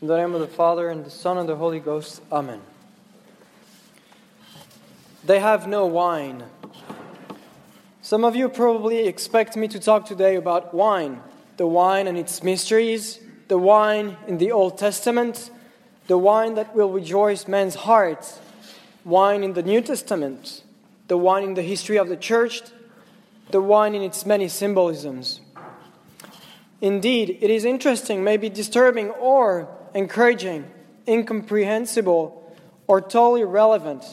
In 0.00 0.08
the 0.08 0.16
name 0.16 0.34
of 0.34 0.40
the 0.40 0.48
Father, 0.48 0.88
and 0.88 1.04
the 1.04 1.10
Son, 1.10 1.38
and 1.38 1.48
the 1.48 1.54
Holy 1.54 1.78
Ghost. 1.78 2.20
Amen. 2.32 2.60
They 5.24 5.38
have 5.38 5.68
no 5.68 5.86
wine. 5.86 6.42
Some 8.02 8.24
of 8.24 8.34
you 8.34 8.48
probably 8.48 9.06
expect 9.06 9.56
me 9.56 9.68
to 9.68 9.78
talk 9.78 10.04
today 10.04 10.34
about 10.34 10.74
wine, 10.74 11.22
the 11.58 11.66
wine 11.68 12.08
and 12.08 12.18
its 12.18 12.42
mysteries, 12.42 13.20
the 13.46 13.56
wine 13.56 14.16
in 14.26 14.38
the 14.38 14.50
Old 14.50 14.76
Testament, 14.78 15.50
the 16.08 16.18
wine 16.18 16.54
that 16.56 16.74
will 16.74 16.90
rejoice 16.90 17.46
men's 17.46 17.76
hearts, 17.76 18.40
wine 19.04 19.44
in 19.44 19.52
the 19.52 19.62
New 19.62 19.80
Testament, 19.80 20.64
the 21.06 21.16
wine 21.16 21.44
in 21.44 21.54
the 21.54 21.62
history 21.62 21.98
of 21.98 22.08
the 22.08 22.16
church, 22.16 22.62
the 23.52 23.60
wine 23.60 23.94
in 23.94 24.02
its 24.02 24.26
many 24.26 24.48
symbolisms. 24.48 25.40
Indeed, 26.80 27.38
it 27.40 27.48
is 27.48 27.64
interesting, 27.64 28.24
maybe 28.24 28.50
disturbing 28.50 29.10
or 29.10 29.68
encouraging, 29.94 30.70
incomprehensible, 31.06 32.40
or 32.86 33.00
totally 33.00 33.42
irrelevant 33.42 34.04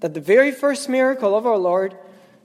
that 0.00 0.14
the 0.14 0.20
very 0.20 0.50
first 0.50 0.88
miracle 0.88 1.36
of 1.36 1.46
our 1.46 1.58
Lord 1.58 1.96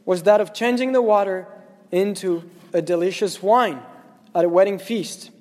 was 0.05 0.23
that 0.23 0.41
of 0.41 0.53
changing 0.53 0.91
the 0.91 1.01
water 1.01 1.47
into 1.91 2.49
a 2.73 2.81
delicious 2.81 3.41
wine 3.41 3.81
at 4.33 4.45
a 4.45 4.49
wedding 4.49 4.79
feast. 4.79 5.31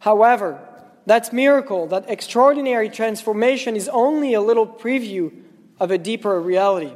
However, 0.00 0.60
that 1.06 1.32
miracle, 1.32 1.86
that 1.88 2.08
extraordinary 2.08 2.88
transformation, 2.88 3.76
is 3.76 3.88
only 3.88 4.34
a 4.34 4.40
little 4.40 4.66
preview 4.66 5.32
of 5.78 5.90
a 5.90 5.98
deeper 5.98 6.40
reality, 6.40 6.92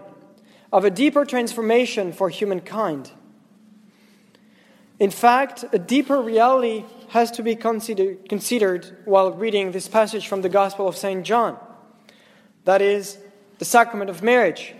of 0.73 0.85
a 0.85 0.91
deeper 0.91 1.25
transformation 1.25 2.13
for 2.13 2.29
humankind. 2.29 3.11
In 4.99 5.11
fact, 5.11 5.65
a 5.73 5.79
deeper 5.79 6.21
reality 6.21 6.85
has 7.09 7.31
to 7.33 7.43
be 7.43 7.55
consider- 7.55 8.17
considered 8.29 8.97
while 9.05 9.33
reading 9.33 9.73
this 9.73 9.89
passage 9.89 10.27
from 10.27 10.43
the 10.43 10.49
Gospel 10.49 10.89
of 10.89 10.97
St. 10.97 11.25
John. 11.25 11.59
That 12.65 12.83
is, 12.83 13.19
the 13.59 13.65
sacrament 13.65 14.11
of 14.11 14.23
marriage. 14.23 14.75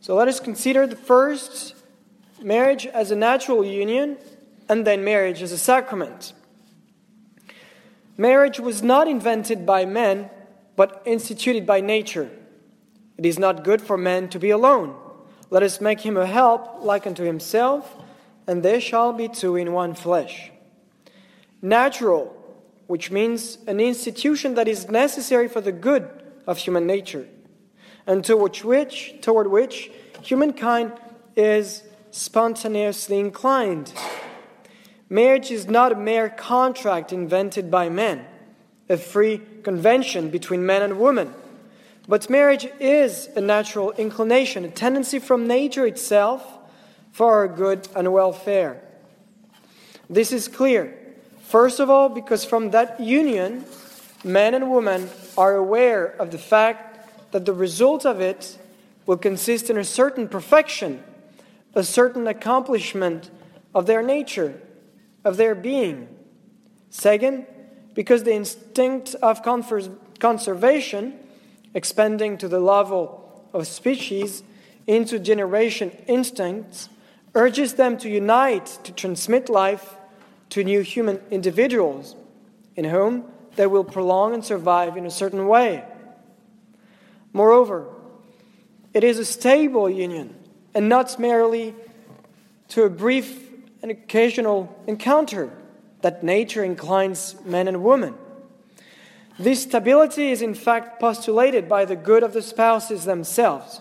So 0.00 0.14
let 0.14 0.28
us 0.28 0.40
consider 0.40 0.86
the 0.86 0.96
first 0.96 1.74
marriage 2.42 2.86
as 2.86 3.10
a 3.10 3.16
natural 3.16 3.64
union 3.64 4.18
and 4.68 4.86
then 4.86 5.04
marriage 5.04 5.40
as 5.40 5.52
a 5.52 5.58
sacrament. 5.58 6.32
Marriage 8.16 8.60
was 8.60 8.82
not 8.82 9.08
invented 9.08 9.64
by 9.64 9.84
men, 9.84 10.30
but 10.76 11.02
instituted 11.04 11.66
by 11.66 11.80
nature. 11.80 12.30
It 13.16 13.26
is 13.26 13.38
not 13.38 13.64
good 13.64 13.80
for 13.80 13.96
man 13.96 14.28
to 14.28 14.38
be 14.38 14.50
alone. 14.50 14.94
Let 15.50 15.62
us 15.62 15.80
make 15.80 16.00
him 16.00 16.16
a 16.16 16.26
help 16.26 16.82
like 16.84 17.06
unto 17.06 17.24
himself 17.24 17.96
and 18.46 18.62
they 18.62 18.80
shall 18.80 19.12
be 19.12 19.28
two 19.28 19.56
in 19.56 19.72
one 19.72 19.94
flesh. 19.94 20.50
Natural, 21.64 22.26
which 22.88 23.10
means 23.10 23.56
an 23.66 23.80
institution 23.80 24.54
that 24.56 24.68
is 24.68 24.90
necessary 24.90 25.48
for 25.48 25.62
the 25.62 25.72
good 25.72 26.06
of 26.46 26.58
human 26.58 26.86
nature, 26.86 27.26
and 28.06 28.22
toward 28.22 28.54
which, 28.58 29.14
toward 29.22 29.46
which 29.46 29.90
humankind 30.20 30.92
is 31.34 31.82
spontaneously 32.10 33.18
inclined. 33.18 33.94
Marriage 35.08 35.50
is 35.50 35.66
not 35.66 35.90
a 35.90 35.94
mere 35.94 36.28
contract 36.28 37.14
invented 37.14 37.70
by 37.70 37.88
men, 37.88 38.26
a 38.90 38.98
free 38.98 39.40
convention 39.62 40.28
between 40.28 40.66
man 40.66 40.82
and 40.82 40.98
woman. 41.00 41.32
But 42.06 42.28
marriage 42.28 42.68
is 42.78 43.30
a 43.36 43.40
natural 43.40 43.92
inclination, 43.92 44.66
a 44.66 44.68
tendency 44.68 45.18
from 45.18 45.46
nature 45.46 45.86
itself 45.86 46.46
for 47.10 47.32
our 47.32 47.48
good 47.48 47.88
and 47.96 48.12
welfare. 48.12 48.82
This 50.10 50.30
is 50.30 50.46
clear. 50.46 51.00
First 51.44 51.78
of 51.78 51.88
all, 51.88 52.08
because 52.08 52.44
from 52.44 52.70
that 52.70 52.98
union, 52.98 53.64
man 54.24 54.54
and 54.54 54.70
woman 54.70 55.08
are 55.36 55.54
aware 55.54 56.06
of 56.06 56.30
the 56.30 56.38
fact 56.38 57.32
that 57.32 57.44
the 57.44 57.52
result 57.52 58.04
of 58.04 58.20
it 58.20 58.58
will 59.06 59.18
consist 59.18 59.70
in 59.70 59.76
a 59.76 59.84
certain 59.84 60.28
perfection, 60.28 61.02
a 61.74 61.84
certain 61.84 62.26
accomplishment 62.26 63.30
of 63.74 63.86
their 63.86 64.02
nature, 64.02 64.60
of 65.24 65.36
their 65.36 65.54
being. 65.54 66.08
Second, 66.90 67.46
because 67.92 68.24
the 68.24 68.34
instinct 68.34 69.14
of 69.16 69.42
conservation, 70.18 71.18
expanding 71.74 72.38
to 72.38 72.48
the 72.48 72.60
level 72.60 73.48
of 73.52 73.66
species 73.66 74.42
into 74.86 75.18
generation 75.18 75.90
instincts, 76.06 76.88
urges 77.34 77.74
them 77.74 77.98
to 77.98 78.08
unite 78.08 78.78
to 78.84 78.92
transmit 78.92 79.48
life 79.48 79.96
to 80.50 80.64
new 80.64 80.80
human 80.80 81.20
individuals 81.30 82.16
in 82.76 82.84
whom 82.84 83.24
they 83.56 83.66
will 83.66 83.84
prolong 83.84 84.34
and 84.34 84.44
survive 84.44 84.96
in 84.96 85.06
a 85.06 85.10
certain 85.10 85.46
way. 85.46 85.84
Moreover, 87.32 87.86
it 88.92 89.04
is 89.04 89.18
a 89.18 89.24
stable 89.24 89.90
union 89.90 90.34
and 90.74 90.88
not 90.88 91.18
merely 91.18 91.74
to 92.68 92.84
a 92.84 92.90
brief 92.90 93.50
and 93.82 93.90
occasional 93.90 94.74
encounter 94.86 95.50
that 96.02 96.22
nature 96.22 96.64
inclines 96.64 97.36
man 97.44 97.68
and 97.68 97.82
woman. 97.82 98.14
This 99.38 99.62
stability 99.62 100.30
is 100.30 100.42
in 100.42 100.54
fact 100.54 101.00
postulated 101.00 101.68
by 101.68 101.84
the 101.84 101.96
good 101.96 102.22
of 102.22 102.32
the 102.32 102.42
spouses 102.42 103.04
themselves, 103.04 103.80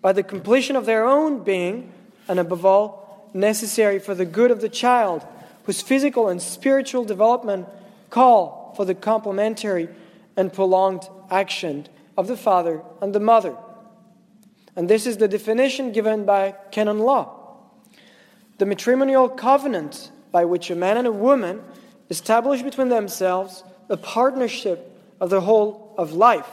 by 0.00 0.12
the 0.12 0.22
completion 0.22 0.76
of 0.76 0.86
their 0.86 1.04
own 1.04 1.42
being 1.42 1.92
and 2.28 2.38
above 2.38 2.64
all, 2.64 3.30
necessary 3.34 3.98
for 3.98 4.14
the 4.14 4.24
good 4.24 4.50
of 4.50 4.60
the 4.60 4.68
child, 4.68 5.26
whose 5.68 5.82
physical 5.82 6.30
and 6.30 6.40
spiritual 6.40 7.04
development 7.04 7.68
call 8.08 8.72
for 8.74 8.86
the 8.86 8.94
complementary 8.94 9.86
and 10.34 10.50
prolonged 10.50 11.06
action 11.30 11.86
of 12.16 12.26
the 12.26 12.38
father 12.38 12.80
and 13.02 13.14
the 13.14 13.20
mother. 13.20 13.54
And 14.74 14.88
this 14.88 15.06
is 15.06 15.18
the 15.18 15.28
definition 15.28 15.92
given 15.92 16.24
by 16.24 16.54
canon 16.70 17.00
law. 17.00 17.58
The 18.56 18.64
matrimonial 18.64 19.28
covenant 19.28 20.10
by 20.32 20.46
which 20.46 20.70
a 20.70 20.74
man 20.74 20.96
and 20.96 21.06
a 21.06 21.12
woman 21.12 21.60
establish 22.08 22.62
between 22.62 22.88
themselves 22.88 23.62
a 23.90 23.98
partnership 23.98 24.98
of 25.20 25.28
the 25.28 25.42
whole 25.42 25.94
of 25.98 26.14
life, 26.14 26.48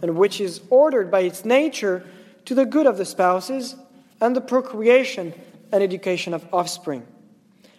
and 0.00 0.16
which 0.16 0.40
is 0.40 0.62
ordered 0.70 1.10
by 1.10 1.20
its 1.20 1.44
nature 1.44 2.02
to 2.46 2.54
the 2.54 2.64
good 2.64 2.86
of 2.86 2.96
the 2.96 3.04
spouses 3.04 3.76
and 4.22 4.34
the 4.34 4.40
procreation 4.40 5.34
and 5.70 5.82
education 5.82 6.32
of 6.32 6.46
offspring, 6.50 7.06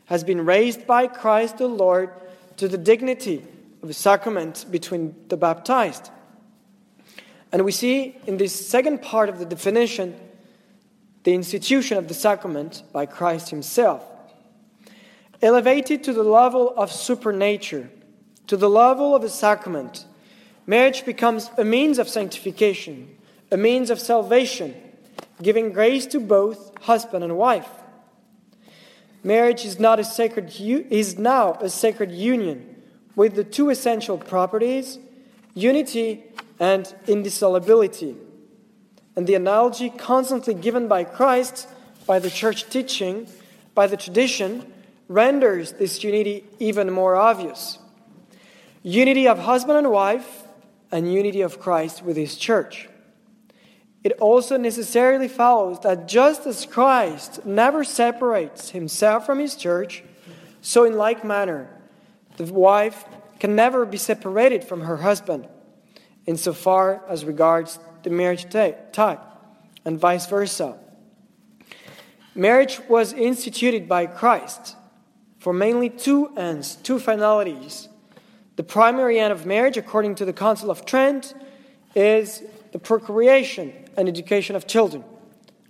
has 0.05 0.23
been 0.23 0.45
raised 0.45 0.85
by 0.85 1.07
Christ 1.07 1.57
the 1.57 1.67
Lord 1.67 2.09
to 2.57 2.67
the 2.67 2.77
dignity 2.77 3.45
of 3.81 3.89
a 3.89 3.93
sacrament 3.93 4.65
between 4.69 5.15
the 5.27 5.37
baptized. 5.37 6.09
And 7.51 7.63
we 7.63 7.71
see 7.71 8.17
in 8.27 8.37
this 8.37 8.67
second 8.67 9.01
part 9.01 9.29
of 9.29 9.39
the 9.39 9.45
definition 9.45 10.15
the 11.23 11.33
institution 11.33 11.97
of 11.97 12.07
the 12.07 12.13
sacrament 12.13 12.83
by 12.93 13.05
Christ 13.05 13.49
Himself. 13.49 14.03
Elevated 15.41 16.03
to 16.03 16.13
the 16.13 16.23
level 16.23 16.73
of 16.77 16.91
supernature, 16.91 17.89
to 18.47 18.57
the 18.57 18.69
level 18.69 19.15
of 19.15 19.23
a 19.23 19.29
sacrament, 19.29 20.05
marriage 20.67 21.03
becomes 21.03 21.49
a 21.57 21.65
means 21.65 21.97
of 21.97 22.07
sanctification, 22.07 23.15
a 23.51 23.57
means 23.57 23.89
of 23.89 23.99
salvation 23.99 24.75
giving 25.41 25.71
grace 25.71 26.05
to 26.07 26.19
both 26.19 26.77
husband 26.83 27.23
and 27.23 27.37
wife. 27.37 27.69
Marriage 29.25 29.65
is 29.65 29.79
not 29.79 29.99
a 29.99 30.03
sacred 30.03 30.53
is 30.59 31.17
now 31.17 31.53
a 31.53 31.67
sacred 31.67 32.11
union 32.11 32.75
with 33.15 33.33
the 33.33 33.43
two 33.43 33.71
essential 33.71 34.19
properties, 34.19 34.99
unity 35.55 36.23
and 36.59 36.93
indissolubility. 37.07 38.15
And 39.15 39.25
the 39.25 39.33
analogy 39.33 39.89
constantly 39.89 40.53
given 40.53 40.87
by 40.87 41.05
Christ, 41.05 41.67
by 42.05 42.19
the 42.19 42.29
church 42.29 42.69
teaching, 42.69 43.27
by 43.73 43.87
the 43.87 43.97
tradition, 43.97 44.71
renders 45.07 45.71
this 45.71 46.03
unity 46.03 46.43
even 46.59 46.91
more 46.91 47.15
obvious. 47.15 47.79
Unity 48.83 49.27
of 49.27 49.39
husband 49.39 49.79
and 49.79 49.89
wife, 49.89 50.43
and 50.91 51.11
unity 51.11 51.41
of 51.41 51.59
Christ 51.59 52.03
with 52.03 52.15
his 52.15 52.37
church 52.37 52.89
it 54.05 54.11
also 54.19 54.55
necessarily 54.55 55.27
follows 55.27 55.79
that 55.79 56.07
just 56.07 56.45
as 56.45 56.67
Christ 56.67 57.43
never 57.43 57.83
separates 57.83 58.69
himself 58.69 59.25
from 59.25 59.39
his 59.39 59.55
church, 59.55 60.03
so 60.61 60.83
in 60.83 60.95
like 60.95 61.25
manner, 61.25 61.67
the 62.37 62.45
wife 62.53 63.03
can 63.39 63.55
never 63.55 63.83
be 63.83 63.97
separated 63.97 64.63
from 64.63 64.81
her 64.81 64.97
husband, 64.97 65.47
insofar 66.27 67.03
as 67.09 67.25
regards 67.25 67.79
the 68.03 68.11
marriage 68.11 68.45
tie, 68.47 69.17
and 69.83 69.99
vice 69.99 70.27
versa. 70.27 70.77
Marriage 72.35 72.79
was 72.87 73.11
instituted 73.11 73.89
by 73.89 74.05
Christ 74.05 74.75
for 75.39 75.51
mainly 75.51 75.89
two 75.89 76.27
ends, 76.37 76.75
two 76.75 76.99
finalities. 76.99 77.89
The 78.55 78.63
primary 78.63 79.19
end 79.19 79.33
of 79.33 79.47
marriage, 79.47 79.77
according 79.77 80.13
to 80.15 80.25
the 80.25 80.33
Council 80.33 80.69
of 80.69 80.85
Trent, 80.85 81.33
is 81.95 82.43
the 82.71 82.77
procreation 82.77 83.73
and 83.97 84.07
education 84.07 84.55
of 84.55 84.67
children. 84.67 85.03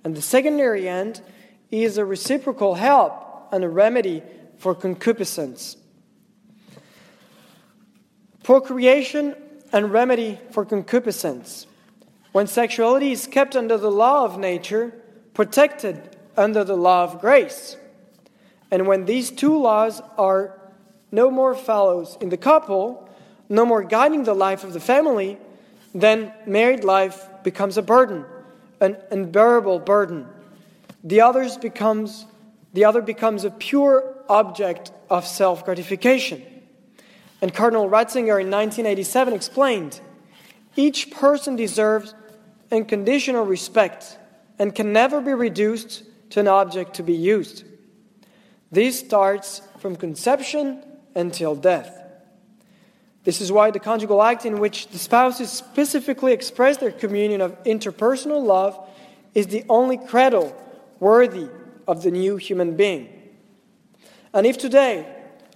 And 0.03 0.15
the 0.15 0.21
secondary 0.21 0.87
end 0.87 1.21
is 1.71 1.97
a 1.97 2.05
reciprocal 2.05 2.75
help 2.75 3.49
and 3.51 3.63
a 3.63 3.69
remedy 3.69 4.23
for 4.57 4.75
concupiscence. 4.75 5.77
procreation 8.45 9.35
and 9.73 9.91
remedy 9.91 10.39
for 10.51 10.63
concupiscence. 10.63 11.65
When 12.31 12.45
sexuality 12.45 13.11
is 13.11 13.25
kept 13.25 13.55
under 13.55 13.75
the 13.75 13.89
law 13.89 14.23
of 14.23 14.37
nature, 14.37 14.93
protected 15.33 16.15
under 16.37 16.63
the 16.63 16.77
law 16.77 17.03
of 17.03 17.19
grace. 17.19 17.75
And 18.69 18.87
when 18.87 19.05
these 19.05 19.31
two 19.31 19.57
laws 19.57 19.99
are 20.17 20.59
no 21.11 21.31
more 21.31 21.55
fellows 21.55 22.17
in 22.21 22.29
the 22.29 22.37
couple, 22.37 23.09
no 23.49 23.65
more 23.65 23.83
guiding 23.83 24.25
the 24.25 24.35
life 24.35 24.63
of 24.63 24.73
the 24.73 24.79
family, 24.79 25.39
then 25.95 26.33
married 26.45 26.83
life 26.83 27.27
becomes 27.43 27.77
a 27.77 27.81
burden, 27.81 28.25
an 28.81 28.97
unbearable 29.11 29.79
burden. 29.79 30.27
The 31.03 31.21
others 31.21 31.57
becomes 31.57 32.25
the 32.73 32.83
other 32.83 33.01
becomes 33.01 33.45
a 33.45 33.51
pure 33.51 34.13
object 34.27 34.91
of 35.09 35.25
self-gratification. 35.25 36.43
And 37.41 37.53
Cardinal 37.53 37.89
Ratzinger 37.89 38.41
in 38.41 38.51
1987 38.51 39.33
explained, 39.33 40.01
each 40.75 41.09
person 41.09 41.55
deserves 41.55 42.13
unconditional 42.73 43.45
respect 43.45 44.17
and 44.59 44.75
can 44.75 44.91
never 44.91 45.21
be 45.21 45.33
reduced 45.33 46.03
to 46.31 46.41
an 46.41 46.49
object 46.49 46.95
to 46.95 47.03
be 47.03 47.13
used. 47.13 47.63
This 48.73 48.99
starts 48.99 49.61
from 49.79 49.95
conception 49.95 50.83
until 51.15 51.55
death. 51.55 52.04
This 53.25 53.41
is 53.41 53.51
why 53.51 53.71
the 53.71 53.79
conjugal 53.79 54.21
act 54.21 54.45
in 54.45 54.59
which 54.59 54.87
the 54.89 54.99
spouses 54.99 55.51
specifically 55.51 56.31
express 56.31 56.77
their 56.77 56.91
communion 56.91 57.41
of 57.41 57.61
interpersonal 57.63 58.45
love 58.45 58.79
is 59.33 59.47
the 59.47 59.65
only 59.67 59.97
cradle 59.97 60.55
worthy 60.99 61.49
of 61.87 62.03
the 62.03 62.11
new 62.11 62.37
human 62.37 62.75
being. 62.75 63.09
And 64.31 64.45
if 64.45 64.57
today 64.57 65.07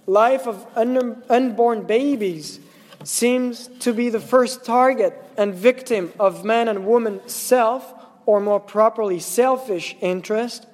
life 0.06 0.48
of 0.48 0.66
unborn 0.76 1.84
babies 1.84 2.58
seems 3.04 3.68
to 3.80 3.92
be 3.94 4.08
the 4.08 4.20
first 4.20 4.64
target 4.64 5.14
and 5.38 5.54
victim 5.54 6.12
of 6.18 6.44
man 6.44 6.68
and 6.68 6.84
woman 6.84 7.20
self, 7.28 7.94
or 8.26 8.40
more 8.40 8.60
properly, 8.60 9.20
selfish 9.20 9.96
interest, 10.00 10.66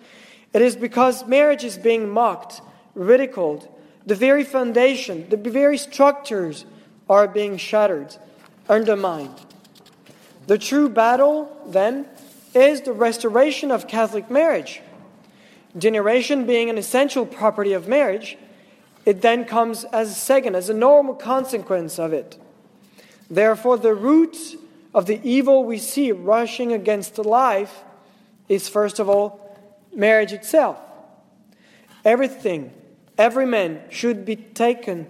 it 0.53 0.63
is 0.63 0.77
because 0.77 1.27
marriage 1.27 1.65
is 1.65 1.77
being 1.77 2.09
mocked, 2.09 2.61
ridiculed. 2.95 3.69
The 4.07 4.15
very 4.15 4.45
foundation, 4.45 5.29
the 5.29 5.37
very 5.37 5.79
structures 5.79 6.65
are 7.09 7.29
being 7.29 7.57
shattered, 7.57 8.17
undermined. 8.69 9.35
The 10.47 10.59
true 10.59 10.89
battle, 10.89 11.51
then, 11.67 12.07
is 12.55 12.81
the 12.83 12.93
restoration 12.93 13.71
of 13.71 13.89
Catholic 13.89 14.31
marriage. 14.31 14.81
Generation 15.77 16.47
being 16.47 16.71
an 16.71 16.79
essential 16.79 17.27
property 17.27 17.73
of 17.73 17.87
marriage, 17.87 18.39
it 19.05 19.23
then 19.23 19.45
comes 19.45 19.85
as 19.85 20.11
a 20.11 20.15
second, 20.15 20.55
as 20.55 20.69
a 20.69 20.75
normal 20.75 21.15
consequence 21.15 21.99
of 21.99 22.13
it. 22.13 22.39
Therefore, 23.31 23.77
the 23.77 23.95
root 23.95 24.37
of 24.95 25.07
the 25.07 25.21
evil 25.23 25.65
we 25.65 25.79
see 25.79 26.13
rushing 26.13 26.73
against 26.73 27.19
life 27.19 27.85
is, 28.49 28.69
first 28.69 28.99
of 28.99 29.09
all, 29.09 29.59
marriage 29.95 30.33
itself. 30.33 30.79
Everything, 32.05 32.73
every 33.19 33.47
man 33.47 33.83
should 33.91 34.25
be 34.25 34.37
taken 34.37 35.07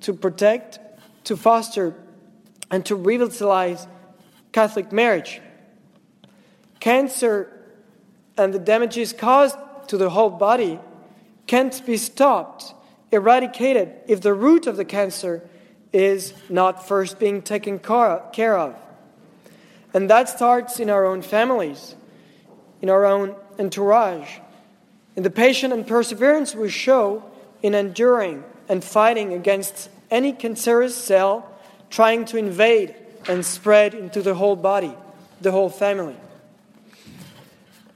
to 0.00 0.12
protect, 0.12 0.78
to 1.24 1.36
foster, 1.36 1.94
and 2.70 2.84
to 2.86 2.94
revitalize 2.94 3.86
Catholic 4.52 4.92
marriage. 4.92 5.40
Cancer 6.78 7.52
and 8.36 8.54
the 8.54 8.58
damages 8.58 9.12
caused 9.12 9.56
to 9.88 9.96
the 9.96 10.10
whole 10.10 10.30
body 10.30 10.78
can't 11.46 11.84
be 11.84 11.96
stopped, 11.96 12.74
eradicated, 13.10 13.92
if 14.06 14.20
the 14.20 14.32
root 14.32 14.66
of 14.66 14.76
the 14.76 14.84
cancer 14.84 15.42
is 15.92 16.32
not 16.48 16.86
first 16.86 17.18
being 17.18 17.42
taken 17.42 17.78
care 17.78 18.56
of. 18.56 18.76
And 19.92 20.08
that 20.08 20.28
starts 20.28 20.78
in 20.78 20.88
our 20.88 21.04
own 21.04 21.22
families, 21.22 21.96
in 22.80 22.88
our 22.88 23.04
own 23.04 23.34
entourage, 23.58 24.38
in 25.16 25.24
the 25.24 25.30
patience 25.30 25.74
and 25.74 25.86
perseverance 25.86 26.54
we 26.54 26.70
show 26.70 27.24
in 27.62 27.74
enduring 27.74 28.44
and 28.68 28.82
fighting 28.82 29.32
against 29.32 29.90
any 30.10 30.32
cancerous 30.32 30.96
cell 30.96 31.50
trying 31.88 32.24
to 32.24 32.36
invade 32.36 32.94
and 33.28 33.44
spread 33.44 33.94
into 33.94 34.22
the 34.22 34.34
whole 34.34 34.56
body, 34.56 34.94
the 35.40 35.50
whole 35.50 35.68
family. 35.68 36.16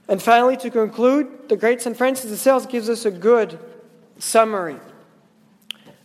And 0.07 0.21
finally, 0.21 0.57
to 0.57 0.69
conclude, 0.69 1.49
the 1.49 1.55
great 1.55 1.81
St. 1.81 1.97
Francis 1.97 2.29
de 2.29 2.37
Sales 2.37 2.65
gives 2.67 2.89
us 2.89 3.05
a 3.05 3.11
good 3.11 3.57
summary. 4.19 4.77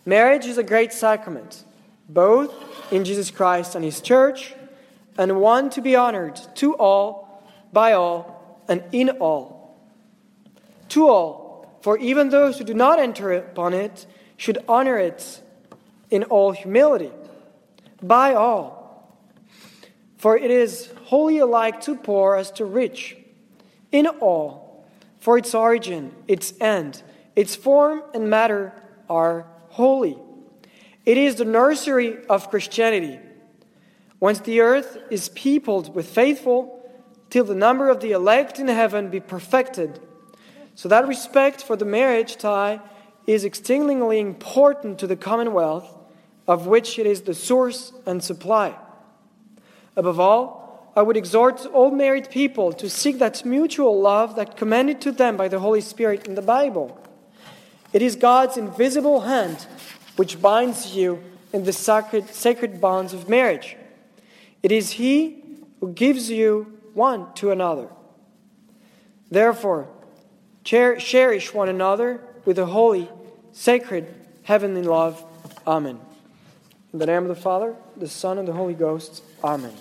Marriage 0.07 0.47
is 0.47 0.57
a 0.57 0.63
great 0.63 0.93
sacrament, 0.93 1.65
both 2.09 2.53
in 2.93 3.05
Jesus 3.05 3.31
Christ 3.31 3.75
and 3.75 3.85
His 3.85 4.01
church, 4.01 4.55
and 5.19 5.41
one 5.41 5.69
to 5.71 5.83
be 5.83 5.97
honored 5.97 6.41
to 6.57 6.75
all, 6.75 7.45
by 7.73 7.93
all, 7.93 8.63
and 8.69 8.83
in 8.93 9.11
all. 9.11 9.77
To 10.91 11.09
all, 11.09 11.50
for 11.81 11.99
even 11.99 12.29
those 12.29 12.59
who 12.59 12.65
do 12.65 12.75
not 12.75 12.99
enter 12.99 13.33
upon 13.33 13.75
it 13.75 14.07
should 14.37 14.59
honor 14.69 14.99
it 14.99 15.43
in 16.11 16.25
all 16.25 16.53
humility. 16.53 17.11
By 18.03 18.35
all, 18.35 19.19
for 20.17 20.37
it 20.37 20.51
is 20.51 20.93
wholly 21.05 21.39
alike 21.39 21.81
to 21.83 21.97
poor 21.97 22.35
as 22.37 22.51
to 22.53 22.65
rich 22.65 23.17
in 23.93 24.07
all, 24.07 24.85
for 25.19 25.37
its 25.37 25.55
origin, 25.55 26.15
its 26.29 26.55
end, 26.61 27.03
its 27.37 27.57
form 27.57 28.03
and 28.15 28.31
matter 28.31 28.73
are 29.09 29.47
holy. 29.69 30.17
It 31.05 31.17
is 31.17 31.37
the 31.37 31.45
nursery 31.45 32.25
of 32.27 32.51
Christianity. 32.51 33.19
Once 34.21 34.41
the 34.41 34.61
earth 34.61 34.99
is 35.11 35.31
peopled 35.31 35.95
with 35.95 36.09
faithful, 36.09 36.77
till 37.31 37.45
the 37.45 37.55
number 37.55 37.89
of 37.89 38.01
the 38.01 38.13
elect 38.13 38.59
in 38.59 38.69
heaven 38.69 39.09
be 39.09 39.21
perfected. 39.21 39.99
So 40.81 40.89
that 40.89 41.07
respect 41.07 41.63
for 41.63 41.77
the 41.77 41.85
marriage 41.85 42.39
tie 42.39 42.81
is 43.27 43.45
exceedingly 43.45 44.19
important 44.19 44.99
to 45.01 45.07
the 45.07 45.15
commonwealth, 45.15 45.95
of 46.49 46.67
which 46.67 46.99
it 46.99 47.05
is 47.05 47.21
the 47.21 47.35
source 47.35 47.93
and 48.07 48.25
supply. 48.25 48.75
Above 49.95 50.19
all, 50.19 50.91
I 50.97 51.03
would 51.03 51.19
exhort 51.19 51.67
all 51.67 51.91
married 51.91 52.31
people 52.31 52.73
to 52.73 52.89
seek 52.89 53.19
that 53.19 53.45
mutual 53.45 54.01
love 54.01 54.37
that 54.37 54.57
commanded 54.57 55.03
to 55.03 55.13
them 55.13 55.37
by 55.37 55.49
the 55.49 55.59
Holy 55.59 55.83
Spirit 55.83 56.27
in 56.27 56.35
the 56.35 56.41
Bible. 56.41 56.99
It 57.93 58.01
is 58.01 58.17
God's 58.17 58.57
invisible 58.57 59.21
hand 59.21 59.67
which 60.17 60.41
binds 60.41 60.97
you 60.97 61.23
in 61.53 61.65
the 61.65 61.75
sacred, 61.75 62.31
sacred 62.31 62.81
bonds 62.81 63.13
of 63.13 63.29
marriage. 63.29 63.77
It 64.63 64.73
is 64.73 64.93
He 64.93 65.45
who 65.81 65.93
gives 65.93 66.31
you 66.31 66.79
one 66.95 67.35
to 67.35 67.51
another. 67.51 67.91
Therefore, 69.31 69.91
cherish 70.71 71.53
one 71.53 71.69
another 71.69 72.21
with 72.45 72.59
a 72.59 72.67
holy, 72.67 73.09
sacred, 73.53 74.07
heavenly 74.45 74.83
love. 74.83 75.25
Amen. 75.67 75.99
In 76.93 76.99
the 76.99 77.07
name 77.07 77.23
of 77.23 77.29
the 77.29 77.35
Father, 77.35 77.75
the 77.97 78.09
Son, 78.09 78.39
and 78.39 78.47
the 78.47 78.53
Holy 78.53 78.75
Ghost. 78.75 79.23
Amen. 79.43 79.73